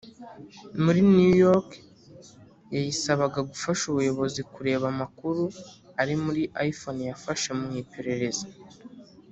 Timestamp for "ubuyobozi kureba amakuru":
3.87-5.43